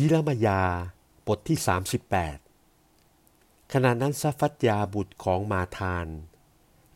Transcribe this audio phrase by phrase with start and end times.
[0.00, 0.60] ยิรมยา
[1.26, 1.58] บทที่
[2.84, 6.06] 38 ขณะนั้นซัฟัตยาบุตรของมาทาน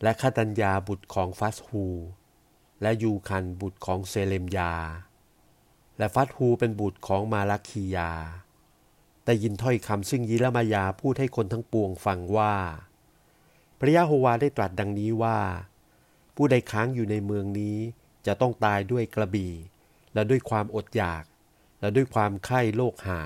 [0.01, 1.85] และคาตัญญาบุตรของฟัสฮู
[2.81, 4.73] และยูคันบุตรของเซเลมยา
[5.97, 8.11] และฟัสฮูเป็นบุตรของมาลักคียา
[9.23, 12.55] แต่ยินถ้อยคำซึ่งยิรมยาพูดให้คนทั้งปวงฟังว่า
[13.79, 15.39] พระยะโฮวาได้ตรัสดังนี้ว่า
[16.35, 17.77] ผู้ใดค้างอยู่ในเมืองนี้
[18.25, 19.53] จะต้องตายด้วยกระบี่
[20.13, 21.23] และด้วยความอดอยาก
[21.81, 23.21] และด้วยความไข้โลกหา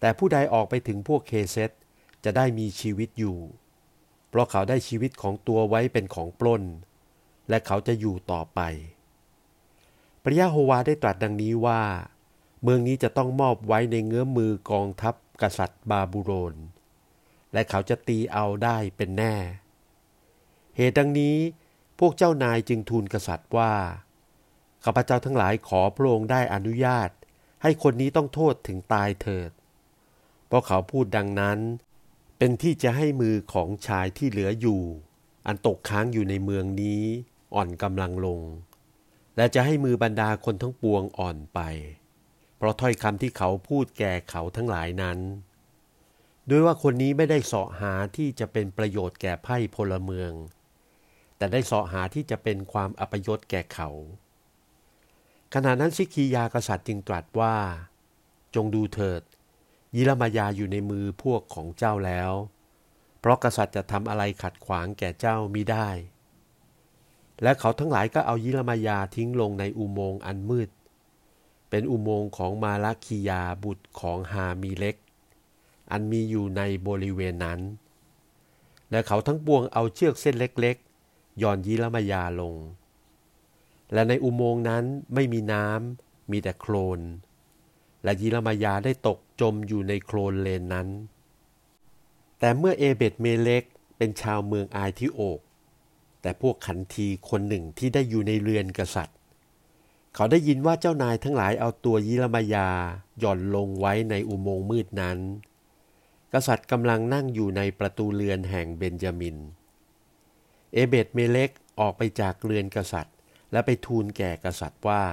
[0.00, 1.70] แต่ผู้ใดออกไปถึงพวกเคเซต
[2.24, 3.38] จะได้มีชีวิตอยู่
[4.28, 6.62] เพราะเขาได้ชีวิตของตัวไว้เป็นของปล้น
[7.48, 8.60] และเขาจะอยู่ต่อไป
[10.22, 11.82] พระยะโฮวาได้ตรัสดังนี้ว่า
[12.62, 16.54] เมืองนี้จะต้องมอบไว้ในเงื้อมมือกองทัพกษัตริย์บาบูโรน
[17.52, 19.34] และเขาจะตีเอาได้เป็นแน่
[20.76, 21.36] เหตุดังนี้
[21.98, 23.72] พวกเจ้านายจึงทูลกษัตริย์ว่า
[24.84, 27.10] ข้าพเจ้าทั้งหลายขอพระองค์ได้อนุญาต
[27.66, 29.50] ให้คนนี้ต้องโทษถึงตายเถิด
[30.46, 31.58] เพราะเขาพูดดังนั้น
[32.38, 34.82] เป็นที่จะให้มือของชายที่เหลืออยู่
[35.46, 37.02] อันตกค้างอยู่ในเมืองนี้
[37.54, 38.40] อ่อนกำลังลง
[39.36, 41.60] และจะให้มือบรรดาคนทั้งปวงอ่อนไป
[42.56, 45.18] เพราะถ้อยคำที่เขาพูดแก่เขาทั้งหลายนั้น
[46.50, 50.32] ด้วยว่าคนนี้ไม่ได้เสาะหาที่จะเป็นประโยชน์แก่ไพ่พลเมือง
[51.36, 53.90] แต่ได้เสาะหาที่จะเป็นความอัปยศแก่เขา
[55.56, 57.56] ขณะนั้นซิกียากษัตริย์จึงตรัสว่า
[58.54, 59.22] จงดูเถิด
[59.96, 62.32] ยิรมายาอยู่ในมือพวกของเจ้าแล้ว
[63.20, 65.88] เพราะกษัตริย์จะทำอะไรขัดขวางแก่เจ้ามิได้
[67.42, 70.68] และเขาทั้งหลายก็เอายิรมายาทิ้งลงในอุโมงค์อันมืด
[71.70, 74.96] เป็นอุโมงค์ของมาลาคียาบุตรของฮามีเล็ก
[75.90, 77.60] อันมีอยู่ในบริเวณนั้น
[78.90, 82.56] และเขาทั้งปวงเอาเชือกเส้นเล็กๆย่อนยิรมายาลง
[83.92, 87.00] และในอุโมงค์นั้นไม่มีน้ำมีแต่โคลน
[88.04, 90.88] และยิรมายาได้ตกจมอยู่ในโคลนเลนนั้น
[92.38, 93.64] แต่เมื่อเอเบตเมเล็ก
[93.96, 95.40] เป็นชาวเมืองอายทิโอก
[96.20, 99.18] แต่พวกขันทีคนหนึ่งที่ได้อยู่ในเรือนกษัตริย์
[100.14, 102.68] เขาได้ยินว่าเจ้านายทั้งหลายเอาตัวยิรมายา
[103.18, 105.18] หย่อนลงไว้ในอุโมงค์มืดนั้น
[106.32, 109.36] กษัตริย์กำลังนั่งอยู่ในประตูเรือนแห่งเบนจามิน
[110.72, 113.13] เอเบตเมเล็กออกไปจากเรือนกษัตริย์
[113.54, 115.04] และไปทูลแก่กษัตริย์ว่า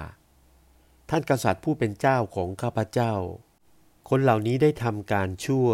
[1.09, 3.13] ท่านกษัตริย์ผู้เป็นเจ้าของข้าพเจ้า
[4.09, 5.69] คนเหล่านี้ได้ทำการชั่ว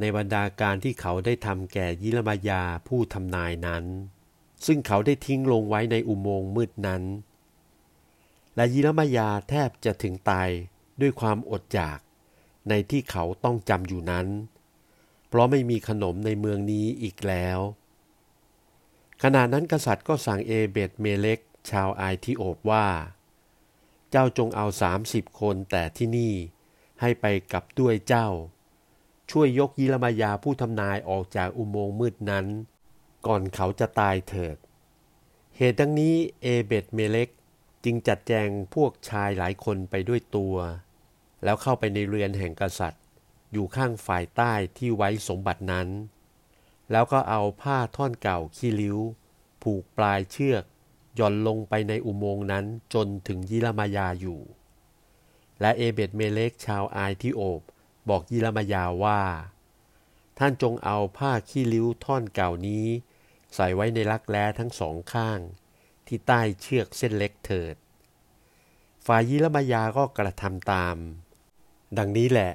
[0.00, 3.84] ในบรรดาการที่เขาได้ทำแก่ยิรมายาผู้ทำนายนั้น
[4.66, 7.02] ซึ่งเขาได้ทิ้งลงไว้ในอุโมงค์มืดนั้น
[8.56, 10.48] และยิรมายาแทบจะถึงตาย
[11.00, 12.00] ด้วยความอดอยาก
[12.68, 14.26] ในที่เขาต้องจำอยู่นั้น
[15.28, 17.58] เพราะไม่มีขนมในเมืองนี้อีกแล้ว
[19.22, 21.38] ขณะนั้นกษัตริย์ก็สั่งเอเบตเมเล็ก
[21.70, 22.86] ชาวไอทิโอบว่า
[24.10, 26.34] เจ้าจงเอาสามสิบคนแต่ที่นี่
[27.00, 28.28] ให้ไปกับด้วยเจ้า
[29.30, 32.46] ช่วยยกยิรมายาผู้ทำนายออกจากอุโมงค์มืดนั้น
[33.26, 34.56] ก่อนเขาจะตายเถิด
[35.56, 37.28] เหตุดังนี้เอเบตเมเล็ก
[37.84, 40.56] จึงจัดแจงพวกชายหลายคนไปด้วยตัว
[41.44, 43.04] แล้วเข้าไปในเรือนแห่งกษัตริย์
[43.52, 45.88] อยู่ข้างฝ่ายใต้ที่ไว้สมบัตินั้น
[46.92, 48.98] แล้วก็เอาผ้าท่อนเก่าขี้ริ้ว
[49.62, 50.64] ผูกปลายเชือก
[51.18, 52.64] หย่อนลงไปในอุโมงค์นั้น
[52.94, 54.40] จนถึงยิรมายาอยู่
[55.60, 57.60] และเอเบตเมเลกชาวอายธิโอบ
[58.08, 59.20] บอกยิรมายาว่า
[60.38, 62.86] ท่านจงเอาผ้าขี้ริ้วท่อนเก่านี้
[63.54, 65.40] ใส่ไว้ในลักแร้ทั้งสองข้าง
[66.06, 67.76] ที่ใต้เชือกเส้นเล็กเถิด
[69.06, 70.96] ฝ่ายยิรมายาก็กระทำตาม
[71.98, 72.52] ดังนี้แหละ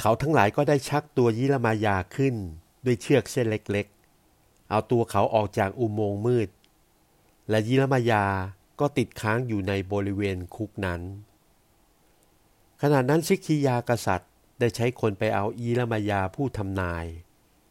[0.00, 2.34] เขาทั้งหลายก็ได้ชักตัวยิรมายาขึ้น
[2.84, 6.48] ด้วยเชือกเส้นเล็กๆ เอาตัวเขาออกจากอุโมงค์มืด
[7.50, 8.24] และยิรมายา
[8.80, 11.00] ก็ติดค้างอยู่ในบริเวณคุกนั้น
[12.82, 17.06] ขณะนั้นซิกิยากษัตริย์ได้ใช้คนไปเอายิรมายาผู้ทำนาย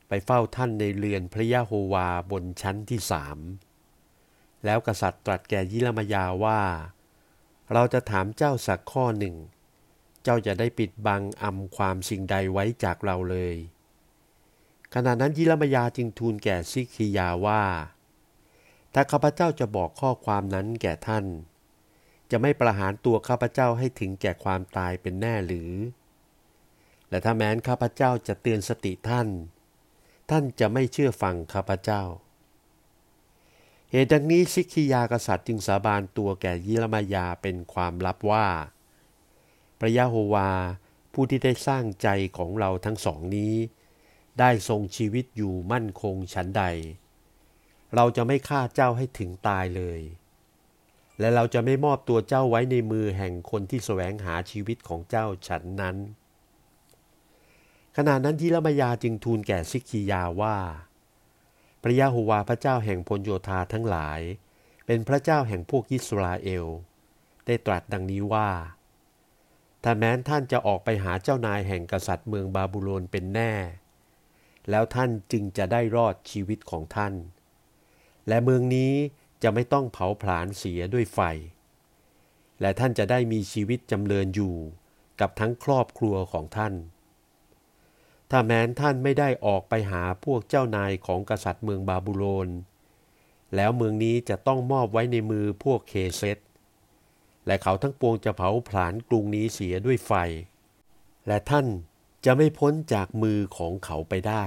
[0.08, 3.38] ไปเฝ้าท่านในเรือนพระยะโฮวาบนชั้นที่สาม
[4.66, 6.62] แล้วกษัตริย์ตรัสแก่ยิรมายาว่า
[7.74, 9.36] เราจะถามเจ้าสักข้อหนึ่ง
[10.24, 13.56] เจ้าจะได้ปิดบังอำความสิ่งใดไว้จากเราเลย
[14.94, 17.64] ขณะนั้นยิรมายาจึงทูลแก่ซิกิยาว่า
[18.94, 21.26] ถ้าข้าพเจ้าจะบอกข้อความนั้นแก่ท่าน
[22.32, 25.72] จะไม่ประหารตัวข้าพเจ้าให้ถึงแก่ความตายเป็นแน่หรือ
[27.10, 29.28] และถ้าแม้นข้าพเจ้าจะเตือนสติท่าน
[30.30, 32.04] ท่านจะไม่เชื่อฟังข้าพเจ้า
[33.92, 38.48] เหตุดังนี้ซิกิยากษัตริย์จึงสาบานตัวแก่ยิรมายาเป็นความลับว่า
[39.80, 40.50] พระยะโฮวา
[41.14, 42.08] ผู้ที่ได้สร้างใจ
[42.38, 43.56] ของเราทั้งสองนี้
[44.40, 46.64] ได้ทรงชีวิตอยู่มั่นคงฉันใด
[47.96, 50.02] เราจะไม่ฆ่าเจ้าให้ถึงตายเลย
[51.20, 55.98] และเราจะไม่มอบตัวเจ้าไว้ในมือแห่งคนที่แสวงหาชีวิตของเจ้าฉันนั้น
[57.98, 60.58] ขณะนั้นยิรมยาจึงทูลแก่ซิกคียาว่า
[61.82, 64.22] พระยาโฮวาพระเจ้าแห่งพลโยธาทั้งหลาย
[64.86, 66.66] เป็นพระเจ้าแห่งพวกอิสราเอล
[67.46, 68.50] ได้ตรัสดังนี้ว่า
[69.84, 73.54] ถ้าแม้นท่านจะออกไปหาเจ้านายแห่งกษัตริย์เมืองบาบูโลนเป็นแน่
[74.70, 77.14] แล้วท่านจึงจะได้รอดชีวิตของท่าน
[78.28, 78.94] และเมืองนี้
[79.44, 81.20] จะไม่ต้องเผาผลาญเสียด้วยไฟ
[82.62, 84.56] และท่านจะได้มีชีวิตจำเริญอยู่
[85.20, 86.74] กับทั้งครอบครัวของท่าน
[88.30, 92.50] ถ้าแม้นท่านไม่ได้ออกไปหาพวกเจ้านายของกษัตริย์เมืองบาบูโลน
[93.56, 96.38] แล้วเมืองนี้จะต้องมอบไว้ในมือพวกเคเซต
[97.46, 100.12] และเขาทั้งปวงจะเผาผลาญกรุงนี้เสียด้วยไฟ
[101.28, 101.66] และท่าน
[102.26, 104.44] จะไม่พ้นจากมือของเขาไปได้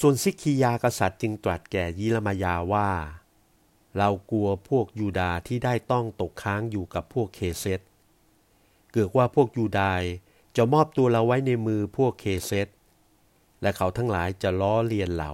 [0.00, 2.90] ส่วนซิกคียากษัตริย์จึงตรัสแก่ยิรมายาว่า
[3.96, 7.80] เรากลัวพวกยูดาที่ได้ต้องตกค้างอยู่กับพวกเคเซต
[8.92, 9.92] เกิดว่าพวกยูดา
[10.56, 12.68] จะมอบตัวเราไว้ในมือพวกเคเซต
[13.62, 15.32] และเขาทั้งหลายจะล้อเลียนเรา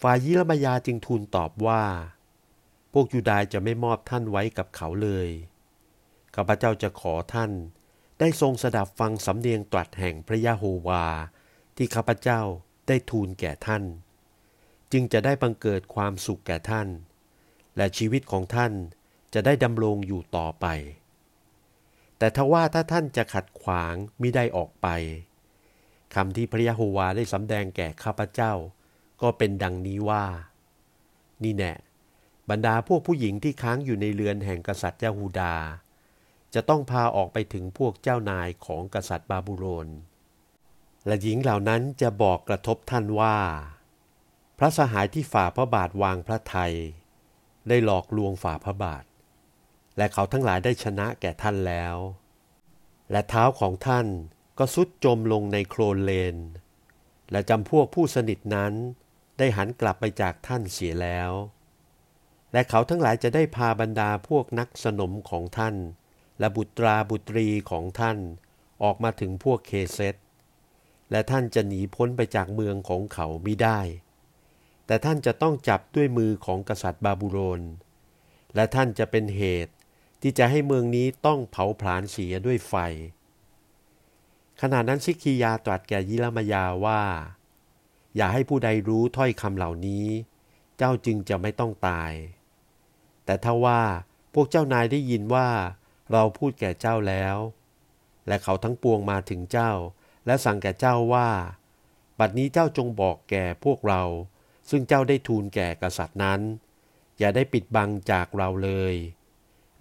[0.00, 1.84] ฝ่ายยิรมายาจึงทูลตอบว่า
[2.92, 5.28] พวกยูดาจะไม่มอบท่านไว้กับเขาเลย
[6.34, 7.50] ข้าพเจ้าจะขอท่าน
[8.18, 11.06] ได้ทรงสดับฟังสำเนียงตรัสแห่งพระยะโฮวา
[11.76, 12.40] ที่ข้าพเจ้า
[12.88, 13.84] ได้ทูลแก่ท่าน
[14.92, 16.88] จึงจะได้บังเกิดความสุขแก่ท่าน
[17.76, 18.72] และชีวิตของท่าน
[19.34, 20.66] จะได้ดำรงอยู่ต่อไป
[22.18, 24.88] แต่ทว่าถ้าท่านจะขัดขวางมิได้ออกไป
[26.14, 28.52] คำที่พระยะโฮวาได้สำแดงแก่ข้าพเจ้า
[29.22, 30.24] ก็เป็นดังนี้ว่า
[31.42, 31.74] นี่แน่
[32.50, 35.54] บรรดาพวกผู้หญิงที่ค้างอยู่ในเรือนแห่งกษัตริย์ยาฮูดา
[36.54, 39.88] จะต้องพาออกไปถึงพวกเจ้านายของกษัตริย์บาบูโลน
[41.06, 43.38] และหญิงเหล่านั้นจะบอกกระทบท่านว่า
[44.58, 46.74] พระสหายที่ฝ่าพระบาทวางพระไทย
[47.68, 49.04] ได้หลอกลวงฝ่าพระบาท
[49.96, 51.96] และเขาทั้งหลายได้ชนะแก่ท่านแล้ว
[53.10, 54.06] และเท้าของท่าน
[54.58, 56.36] ก็สุดจมลงในโคลนเลน
[57.30, 58.72] และจำพวกผู้สนิทนั้น
[59.38, 61.30] ได้หันกลับไปจากท่านเสียแล้ว
[62.52, 65.76] และเขาทั้งหลายจะได้พาบรรดาพวกนักสนมของท่าน
[66.38, 68.18] และบุตราบุตรีของท่าน
[68.82, 70.14] ออกมาถึงพวกเคเซต
[71.12, 73.80] และท่านจะหนีพ้นไปจากเมืองของเขามิได้
[74.86, 77.62] แต่ท่านจะต้องจับด้วยมือของกษัตริย์บาบูโลน
[78.54, 79.74] และท่านจะเป็นเหตุ
[80.22, 82.74] ที่จะให้เมืองนี้ต้องเผาผลาญเสียด้วยไฟ
[84.60, 87.02] ขณะนั้นซิกียาตรัสแก่ยิรมยาว่า
[88.16, 90.06] อย่าให้ผู้ใดรู้ถ้อยคำเหล่านี้
[90.76, 92.12] เจ้าจึงจะไม่ต้องตาย
[93.24, 93.82] แต่ถ้าว่า
[94.34, 95.48] พวกเจ้านายได้ยินว่า
[96.12, 97.36] เราพูดแก่เจ้าแล้ว
[98.26, 99.72] และเขาทั้งปวงมาถึงเจ้า
[100.26, 101.30] และสั่งแก่เจ้าว่า
[102.18, 104.02] บัดนี้เจ้าจงบอกแก่พวกเรา
[104.70, 106.40] ซึ่งเจ้าได้ทูลแก่กษัตริย์นั้น
[107.18, 108.94] อย่าได้ปิดบังจากเราเลย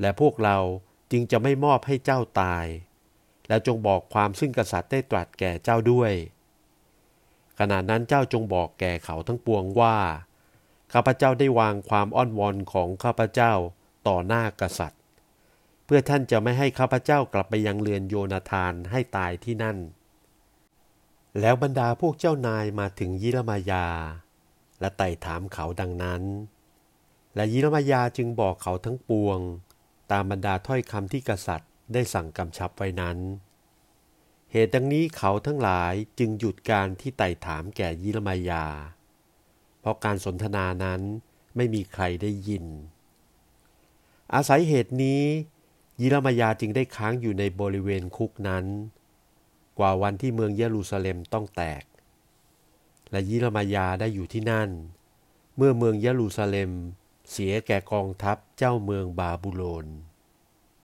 [0.01, 0.57] และพวกเรา
[1.11, 2.65] จึงจะไม่มอบให้เจ้าตาย
[3.47, 6.13] และจงบอกความซึ่งกษัตริย์ได้ตรัสแก่เจ้าด้วย
[7.59, 9.97] ขณะนั้นเจ้าจงบอกแก่เขาทั้งปวงว่า
[10.93, 13.53] ข้าพเจ้าได้วางความอ้อนวอนของข้าพเจ้า
[14.07, 15.01] ต่อหน้ากษัตริย์
[15.85, 19.77] เพื่อท่านจะไม่ให้ข้าพเจ้ากลับไปยังเรือนโยนาธานให้ตายที่นั่น
[21.39, 23.87] แล้วบรรดาพวกเจ้านายมาถึงยิรมายา
[24.79, 26.23] และไต่ถามเขาดังนั้น
[27.35, 29.39] และยิรมายาจึงบอกเขาทั้งปวง
[30.11, 33.17] ตามบรรดาถ้อยคำที่กษัตริย์ได้สั่งกำชับไว้นั้น
[34.51, 38.65] เหตุดังนี้เขาทั้งหลายจึงหยุดการที่ไต่ถามแก่ยิรมายา
[39.79, 41.01] เพราะการสนทนานั้น
[41.55, 42.65] ไม่มีใครได้ยิน
[44.33, 45.23] อาศัยเหตุนี้
[46.01, 48.65] ยิรมายาจึงได้ค้างอยู่ในบริเวณคุกนั้น
[49.81, 51.83] ว่าวันที่เมืองเยรูซาเล็มต้องแตก
[53.11, 54.69] และยิรมายาได้อยู่ที่นั่น
[55.55, 56.71] เมื่อเมืองเยรูซาเล็ม
[57.31, 59.85] เสียแก่กองทัพเจ้าเมืองบาบูโลน